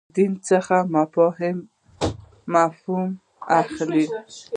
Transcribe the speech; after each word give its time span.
دین 0.15 0.31
څخه 0.49 0.77
مفهوم 2.53 3.09
اخلئ. 3.59 4.05